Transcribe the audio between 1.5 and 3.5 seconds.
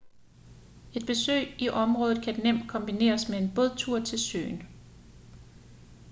i området kan nemt kombineres med